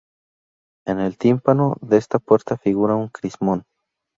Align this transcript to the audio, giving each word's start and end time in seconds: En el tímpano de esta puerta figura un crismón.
En 0.87 0.99
el 0.99 1.15
tímpano 1.19 1.75
de 1.79 1.97
esta 1.97 2.17
puerta 2.17 2.57
figura 2.57 2.95
un 2.95 3.09
crismón. 3.09 3.65